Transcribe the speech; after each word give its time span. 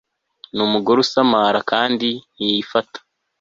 Ni 0.53 0.61
umugore 0.67 0.97
usamara 1.05 1.59
kandi 1.71 2.09
ntiyifata 2.35 2.97